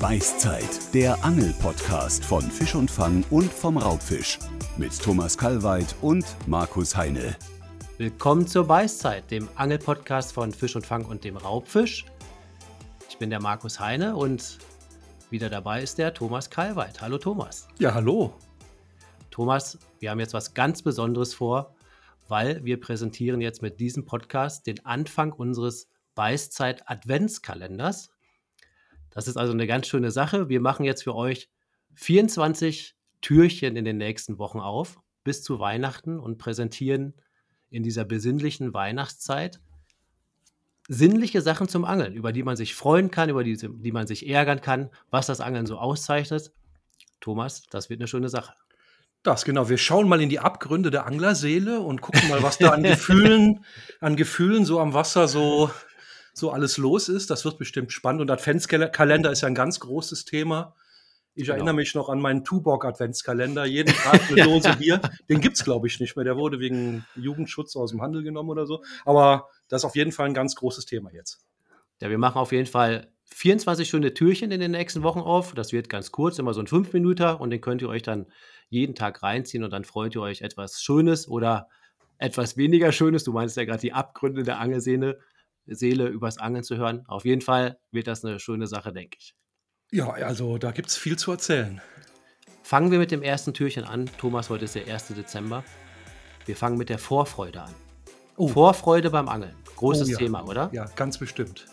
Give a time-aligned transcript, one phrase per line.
[0.00, 4.38] Beißzeit, der Angel-Podcast von Fisch und Fang und vom Raubfisch.
[4.78, 7.36] Mit Thomas Kalweit und Markus Heine.
[7.98, 12.06] Willkommen zur Beißzeit, dem Angel-Podcast von Fisch und Fang und dem Raubfisch.
[13.10, 14.56] Ich bin der Markus Heine und
[15.28, 17.02] wieder dabei ist der Thomas Kalweit.
[17.02, 17.68] Hallo Thomas.
[17.78, 18.32] Ja, hallo.
[19.30, 21.74] Thomas, wir haben jetzt was ganz Besonderes vor,
[22.26, 28.08] weil wir präsentieren jetzt mit diesem Podcast den Anfang unseres Beißzeit-Adventskalenders.
[29.10, 30.48] Das ist also eine ganz schöne Sache.
[30.48, 31.48] Wir machen jetzt für euch
[31.94, 37.14] 24 Türchen in den nächsten Wochen auf bis zu Weihnachten und präsentieren
[37.70, 39.60] in dieser besinnlichen Weihnachtszeit
[40.88, 44.28] sinnliche Sachen zum Angeln, über die man sich freuen kann, über die, die man sich
[44.28, 46.52] ärgern kann, was das Angeln so auszeichnet.
[47.20, 48.54] Thomas, das wird eine schöne Sache.
[49.22, 49.68] Das, genau.
[49.68, 53.64] Wir schauen mal in die Abgründe der Anglerseele und gucken mal, was da an Gefühlen,
[54.00, 55.70] an Gefühlen so am Wasser so
[56.40, 57.30] so alles los ist.
[57.30, 58.22] Das wird bestimmt spannend.
[58.22, 60.74] Und Adventskalender ist ja ein ganz großes Thema.
[61.34, 61.56] Ich genau.
[61.56, 63.64] erinnere mich noch an meinen Tuborg Adventskalender.
[63.64, 65.00] Jeden Tag eine Dose Bier.
[65.28, 66.24] Den gibt es, glaube ich, nicht mehr.
[66.24, 68.82] Der wurde wegen Jugendschutz aus dem Handel genommen oder so.
[69.04, 71.44] Aber das ist auf jeden Fall ein ganz großes Thema jetzt.
[72.00, 75.54] Ja, wir machen auf jeden Fall 24 schöne Türchen in den nächsten Wochen auf.
[75.54, 78.26] Das wird ganz kurz, immer so ein 5 Minuten und den könnt ihr euch dann
[78.68, 81.68] jeden Tag reinziehen und dann freut ihr euch etwas Schönes oder
[82.18, 83.24] etwas weniger Schönes.
[83.24, 85.18] Du meinst ja gerade die Abgründe der Angelsehne
[85.74, 87.04] Seele übers Angeln zu hören.
[87.06, 89.34] Auf jeden Fall wird das eine schöne Sache, denke ich.
[89.92, 91.80] Ja, also da gibt es viel zu erzählen.
[92.62, 94.08] Fangen wir mit dem ersten Türchen an.
[94.18, 95.08] Thomas, heute ist der 1.
[95.08, 95.64] Dezember.
[96.46, 97.74] Wir fangen mit der Vorfreude an.
[98.36, 98.48] Oh.
[98.48, 99.54] Vorfreude beim Angeln.
[99.76, 100.18] Großes oh, ja.
[100.18, 100.70] Thema, oder?
[100.72, 101.66] Ja, ganz bestimmt.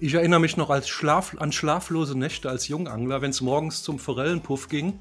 [0.00, 3.98] Ich erinnere mich noch als Schlaf, an schlaflose Nächte als Jungangler, wenn es morgens zum
[3.98, 5.00] Forellenpuff ging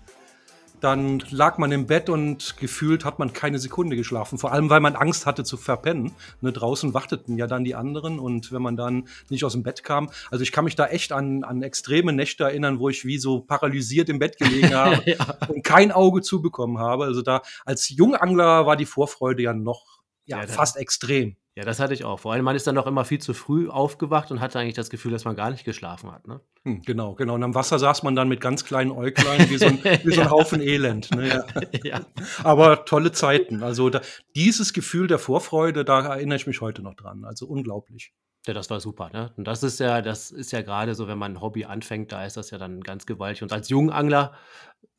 [0.82, 4.38] dann lag man im Bett und gefühlt hat man keine Sekunde geschlafen.
[4.38, 6.12] Vor allem, weil man Angst hatte zu verpennen.
[6.42, 9.84] Ne, draußen warteten ja dann die anderen und wenn man dann nicht aus dem Bett
[9.84, 10.10] kam.
[10.32, 13.42] Also ich kann mich da echt an, an extreme Nächte erinnern, wo ich wie so
[13.42, 15.38] paralysiert im Bett gelegen habe ja.
[15.48, 17.06] und kein Auge zubekommen habe.
[17.06, 21.36] Also da als Jungangler war die Vorfreude ja noch ja, ja fast extrem.
[21.54, 22.18] Ja, das hatte ich auch.
[22.18, 24.90] Vor allem, man ist dann noch immer viel zu früh aufgewacht und hatte eigentlich das
[24.90, 26.26] Gefühl, dass man gar nicht geschlafen hat.
[26.26, 26.40] Ne?
[26.64, 27.36] Hm, genau, genau.
[27.36, 30.22] Und am Wasser saß man dann mit ganz kleinen Äuglein wie so ein, wie so
[30.22, 31.12] ein Haufen Elend.
[31.12, 31.28] Ne?
[31.44, 31.44] Ja.
[31.84, 32.02] ja.
[32.44, 33.64] Aber tolle Zeiten.
[33.64, 34.02] Also da,
[34.34, 37.26] dieses Gefühl der Vorfreude, da erinnere ich mich heute noch dran.
[37.26, 38.14] Also unglaublich.
[38.48, 39.32] Ja, das war super, ne?
[39.38, 42.26] Und das ist ja, das ist ja gerade so, wenn man ein Hobby anfängt, da
[42.26, 43.44] ist das ja dann ganz gewaltig.
[43.44, 44.34] Und als Jungangler,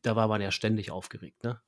[0.02, 1.60] da war man ja ständig aufgeregt, ne?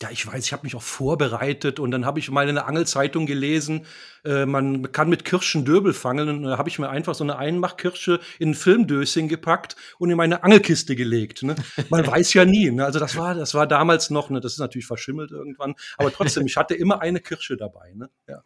[0.00, 2.68] Ja, ich weiß, ich habe mich auch vorbereitet und dann habe ich mal in der
[2.68, 3.84] Angelzeitung gelesen,
[4.24, 7.36] äh, man kann mit Kirschen Döbel fangen und da habe ich mir einfach so eine
[7.36, 11.42] Einmachkirsche in ein Filmdöschen gepackt und in meine Angelkiste gelegt.
[11.42, 11.56] Ne?
[11.90, 12.70] Man weiß ja nie.
[12.70, 12.84] Ne?
[12.84, 14.40] Also das war, das war damals noch, ne?
[14.40, 17.92] das ist natürlich verschimmelt irgendwann, aber trotzdem, ich hatte immer eine Kirsche dabei.
[17.94, 18.08] Ne?
[18.28, 18.40] Ja.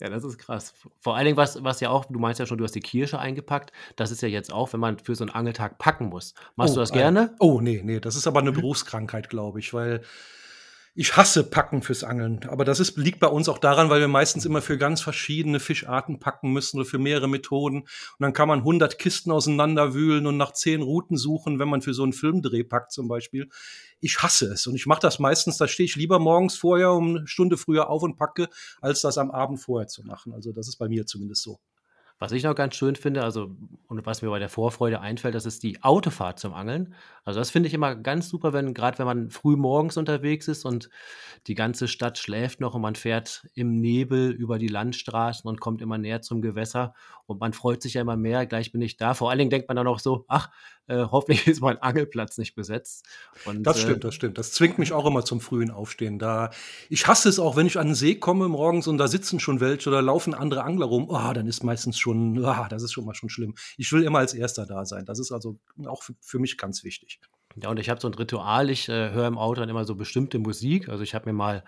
[0.00, 0.74] Ja, das ist krass.
[1.00, 3.18] Vor allen Dingen, was, was ja auch, du meinst ja schon, du hast die Kirsche
[3.18, 3.72] eingepackt.
[3.96, 6.34] Das ist ja jetzt auch, wenn man für so einen Angeltag packen muss.
[6.54, 7.32] Machst oh, du das gerne?
[7.32, 10.02] Äh, oh, nee, nee, das ist aber eine Berufskrankheit, glaube ich, weil
[11.00, 12.40] ich hasse Packen fürs Angeln.
[12.48, 15.60] Aber das ist, liegt bei uns auch daran, weil wir meistens immer für ganz verschiedene
[15.60, 17.82] Fischarten packen müssen oder für mehrere Methoden.
[17.82, 17.88] Und
[18.18, 22.02] dann kann man 100 Kisten auseinanderwühlen und nach 10 Routen suchen, wenn man für so
[22.02, 23.48] einen Filmdreh packt zum Beispiel.
[24.00, 24.66] Ich hasse es.
[24.66, 27.88] Und ich mache das meistens, da stehe ich lieber morgens vorher um eine Stunde früher
[27.90, 28.48] auf und packe,
[28.80, 30.32] als das am Abend vorher zu machen.
[30.32, 31.60] Also das ist bei mir zumindest so.
[32.20, 33.54] Was ich noch ganz schön finde, also
[33.86, 36.94] und was mir bei der Vorfreude einfällt, das ist die Autofahrt zum Angeln.
[37.24, 40.64] Also das finde ich immer ganz super, wenn gerade wenn man früh morgens unterwegs ist
[40.64, 40.90] und
[41.46, 45.80] die ganze Stadt schläft noch und man fährt im Nebel über die Landstraßen und kommt
[45.80, 46.94] immer näher zum Gewässer
[47.26, 49.14] und man freut sich ja immer mehr, gleich bin ich da.
[49.14, 50.50] Vor allen Dingen denkt man dann auch so, ach,
[50.88, 53.06] äh, hoffentlich ist mein Angelplatz nicht besetzt.
[53.44, 54.38] Und, das stimmt, äh, das stimmt.
[54.38, 56.18] Das zwingt mich auch immer zum frühen Aufstehen.
[56.18, 56.50] Da
[56.88, 59.60] ich hasse es auch, wenn ich an den See komme morgens und da sitzen schon
[59.60, 61.06] welche oder laufen andere Angler rum.
[61.08, 63.54] Oh, dann ist meistens schon, oh, das ist schon mal schon schlimm.
[63.76, 65.04] Ich will immer als Erster da sein.
[65.04, 67.20] Das ist also auch für, für mich ganz wichtig.
[67.62, 68.70] Ja, und ich habe so ein Ritual.
[68.70, 70.88] Ich äh, höre im Auto dann immer so bestimmte Musik.
[70.88, 71.64] Also ich habe mir mal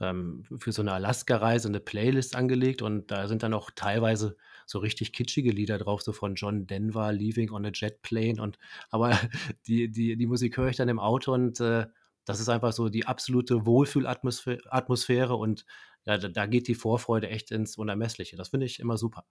[0.00, 4.36] ähm, für so eine Alaska-Reise eine Playlist angelegt und da sind dann auch teilweise
[4.66, 8.40] so richtig kitschige Lieder drauf, so von John Denver, Leaving on a Jet Plane.
[8.40, 8.58] Und
[8.90, 9.18] aber
[9.66, 11.86] die, die, die Musik höre ich dann im Auto und äh,
[12.24, 15.64] das ist einfach so die absolute Wohlfühlatmosphäre und
[16.04, 18.36] ja, da, geht die Vorfreude echt ins Unermessliche.
[18.36, 19.24] Das finde ich immer super.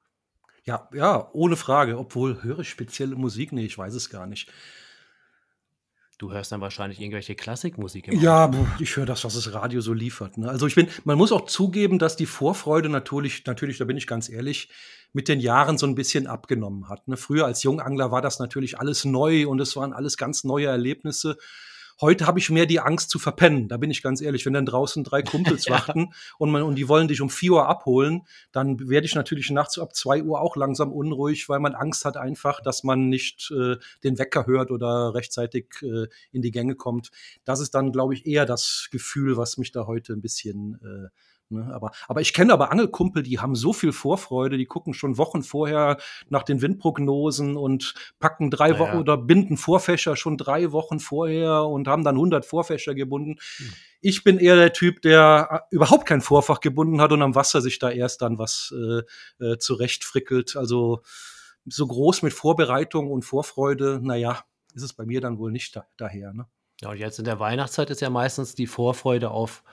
[0.64, 1.98] Ja, ja, ohne Frage.
[1.98, 3.52] Obwohl höre ich spezielle Musik?
[3.52, 4.52] Nee, ich weiß es gar nicht.
[6.22, 8.08] Du hörst dann wahrscheinlich irgendwelche Klassikmusik.
[8.08, 10.38] Im ja, ich höre das, was das Radio so liefert.
[10.38, 10.48] Ne?
[10.48, 14.06] Also ich bin, man muss auch zugeben, dass die Vorfreude natürlich, natürlich, da bin ich
[14.06, 14.70] ganz ehrlich,
[15.14, 17.08] mit den Jahren so ein bisschen abgenommen hat.
[17.08, 17.18] Ne?
[17.18, 21.38] Früher als Jungangler war das natürlich alles neu und es waren alles ganz neue Erlebnisse.
[22.02, 23.68] Heute habe ich mehr die Angst zu verpennen.
[23.68, 24.46] Da bin ich ganz ehrlich.
[24.46, 25.74] Wenn dann draußen drei Kumpels Ja.
[25.74, 29.52] warten und, man, und die wollen dich um 4 Uhr abholen, dann werde ich natürlich
[29.52, 33.52] nachts ab 2 Uhr auch langsam unruhig, weil man Angst hat einfach, dass man nicht
[33.52, 37.12] äh, den Wecker hört oder rechtzeitig äh, in die Gänge kommt.
[37.46, 41.10] Das ist dann, glaube ich, eher das Gefühl, was mich da heute ein bisschen äh,
[41.52, 45.18] Ne, aber, aber ich kenne aber Angelkumpel, die haben so viel Vorfreude, die gucken schon
[45.18, 45.98] Wochen vorher
[46.30, 49.00] nach den Windprognosen und packen drei Ja, Wochen ja.
[49.00, 53.36] oder binden Vorfächer schon drei Wochen vorher und haben dann 100 Vorfächer gebunden.
[53.58, 53.74] Hm.
[54.00, 57.62] Ich bin eher der Typ, der äh, überhaupt kein Vorfach gebunden hat und am Wasser
[57.62, 60.56] sich da erst dann was äh, äh, zurechtfrickelt.
[60.56, 61.02] Also
[61.66, 64.44] so groß mit Vorbereitung und Vorfreude, naja,
[64.74, 66.34] ist es bei mir dann wohl nicht da, daher.
[66.34, 66.48] Ne?
[66.82, 69.64] Ja, und jetzt in der Weihnachtszeit ist ja meistens die Vorfreude auf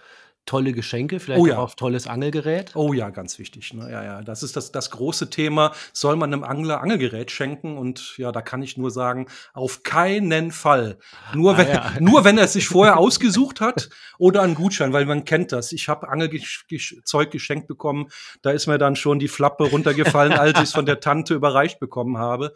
[0.48, 1.58] tolle Geschenke, vielleicht Oh auch ja.
[1.58, 2.72] auf tolles Angelgerät.
[2.74, 3.74] Oh ja, ganz wichtig.
[3.74, 3.90] Ne?
[3.90, 5.72] Ja, ja, das ist das, das große Thema.
[5.92, 7.76] Soll man einem Angler Angelgerät schenken?
[7.76, 10.98] Und ja, da kann ich nur sagen, auf keinen Fall.
[11.34, 11.92] Nur Ah, wenn, ja.
[12.00, 15.72] nur wenn er es sich vorher ausgesucht hat oder einen Gutschein, weil man kennt das.
[15.72, 18.08] Ich habe Angelzeug geschenkt bekommen.
[18.40, 21.78] Da ist mir dann schon die Flappe runtergefallen, als ich es von der Tante überreicht
[21.78, 22.54] bekommen habe.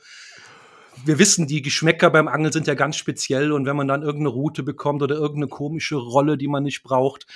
[1.04, 4.28] Wir wissen, die Geschmäcker beim Angeln sind ja ganz speziell und wenn man dann irgendeine
[4.28, 7.26] Route bekommt oder irgendeine komische Rolle, die man nicht braucht,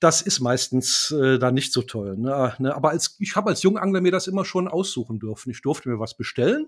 [0.00, 2.16] das ist meistens äh, dann nicht so toll.
[2.16, 2.54] Ne?
[2.58, 2.74] Ne?
[2.74, 5.50] Aber als, ich habe als Jungangler mir das immer schon aussuchen dürfen.
[5.50, 6.66] Ich durfte mir was bestellen.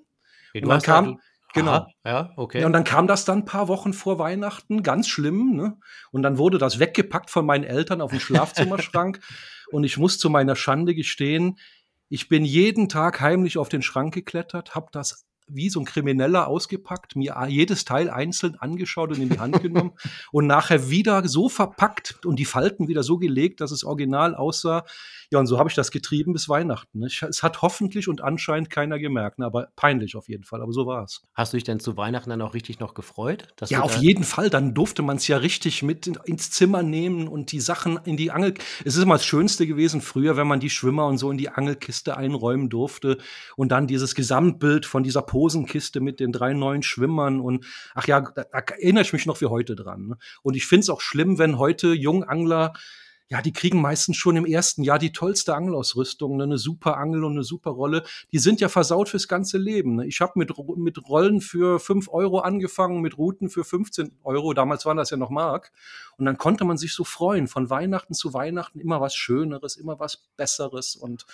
[0.55, 1.19] Ja, Und dann kam- du-
[1.55, 1.73] genau.
[1.73, 2.61] Aha, ja, okay.
[2.61, 5.57] Ja, und dann kam das dann ein paar Wochen vor Weihnachten, ganz schlimm.
[5.57, 5.79] Ne?
[6.11, 9.21] Und dann wurde das weggepackt von meinen Eltern auf den Schlafzimmerschrank.
[9.73, 11.59] und ich muss zu meiner Schande gestehen,
[12.11, 16.47] ich bin jeden Tag heimlich auf den Schrank geklettert, habe das wie so ein Krimineller
[16.49, 19.93] ausgepackt, mir jedes Teil einzeln angeschaut und in die Hand genommen
[20.33, 24.85] und nachher wieder so verpackt und die Falten wieder so gelegt, dass es original aussah.
[25.31, 26.99] Ja, und so habe ich das getrieben bis Weihnachten.
[26.99, 27.07] Ne?
[27.07, 29.47] Es hat hoffentlich und anscheinend keiner gemerkt, ne?
[29.47, 30.61] aber peinlich auf jeden Fall.
[30.61, 31.23] Aber so war es.
[31.33, 33.49] Hast du dich denn zu Weihnachten dann auch richtig noch gefreut?
[33.69, 34.51] Ja, auf jeden Fall.
[34.51, 38.19] Dann durfte man es ja richtig mit in, ins Zimmer nehmen und die Sachen in
[38.19, 38.55] die Angel.
[38.85, 41.49] Es ist immer das Schönste gewesen früher, wenn man die Schwimmer und so in die
[41.49, 43.17] Angelkiste einräumen durfte
[43.57, 48.21] und dann dieses Gesamtbild von dieser Posenkiste mit den drei neuen Schwimmern und ach ja,
[48.21, 50.07] da, da erinnere ich mich noch wie heute dran.
[50.07, 50.19] Ne?
[50.43, 52.75] Und ich finde es auch schlimm, wenn heute Jungangler
[53.29, 57.25] ja, die kriegen meistens schon im ersten Jahr die tollste Angelausrüstung, ne, eine super Angel
[57.25, 58.03] und eine super Rolle.
[58.31, 59.97] Die sind ja versaut fürs ganze Leben.
[59.97, 60.07] Ne.
[60.07, 64.53] Ich habe mit, mit Rollen für 5 Euro angefangen, mit Routen für 15 Euro.
[64.53, 65.73] Damals waren das ja noch Mark.
[66.19, 69.99] Und dann konnte man sich so freuen, von Weihnachten zu Weihnachten immer was Schöneres, immer
[69.99, 70.97] was Besseres.
[70.97, 71.27] Und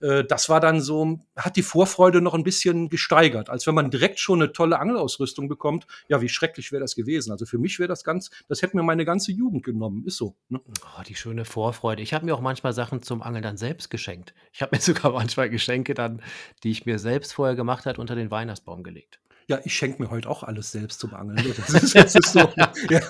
[0.00, 3.90] äh, das war dann so, hat die Vorfreude noch ein bisschen gesteigert, als wenn man
[3.90, 5.86] direkt schon eine tolle Angelausrüstung bekommt.
[6.08, 7.32] Ja, wie schrecklich wäre das gewesen.
[7.32, 10.04] Also für mich wäre das ganz, das hätte mir meine ganze Jugend genommen.
[10.06, 10.36] Ist so.
[10.48, 10.60] Ne?
[10.66, 12.02] Oh, die schöne Vorfreude.
[12.02, 14.34] Ich habe mir auch manchmal Sachen zum Angeln dann selbst geschenkt.
[14.52, 16.22] Ich habe mir sogar manchmal Geschenke dann,
[16.62, 19.20] die ich mir selbst vorher gemacht hat, unter den Weihnachtsbaum gelegt.
[19.50, 21.44] Ja, ich schenke mir heute auch alles selbst zum Angeln.
[21.44, 21.52] ne?
[21.56, 22.38] Das ist, das ist so.
[22.88, 23.00] Ja.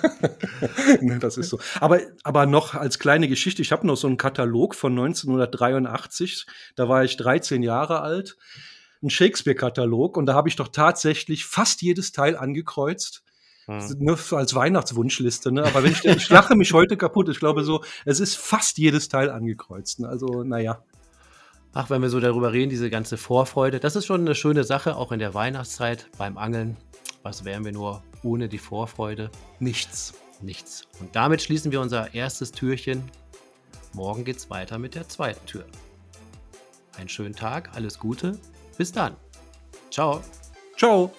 [0.99, 1.59] Ne, das ist so.
[1.79, 6.47] Aber, aber noch als kleine Geschichte, ich habe noch so einen Katalog von 1983.
[6.75, 8.37] Da war ich 13 Jahre alt.
[9.03, 10.17] Ein Shakespeare-Katalog.
[10.17, 13.21] Und da habe ich doch tatsächlich fast jedes Teil angekreuzt.
[13.67, 13.97] Hm.
[13.99, 15.63] Nur so als Weihnachtswunschliste, ne?
[15.63, 17.29] Aber wenn ich, ich lache mich heute kaputt.
[17.29, 19.99] Ich glaube so, es ist fast jedes Teil angekreuzt.
[19.99, 20.09] Ne?
[20.09, 20.83] Also, naja.
[21.73, 24.97] Ach, wenn wir so darüber reden, diese ganze Vorfreude, das ist schon eine schöne Sache,
[24.97, 26.75] auch in der Weihnachtszeit beim Angeln.
[27.23, 29.31] Was wären wir nur ohne die Vorfreude?
[29.59, 30.13] Nichts.
[30.41, 30.87] Nichts.
[30.99, 33.03] Und damit schließen wir unser erstes Türchen.
[33.93, 35.65] Morgen geht's weiter mit der zweiten Tür.
[36.97, 38.37] Einen schönen Tag, alles Gute,
[38.77, 39.15] bis dann.
[39.91, 40.21] Ciao.
[40.77, 41.13] Ciao.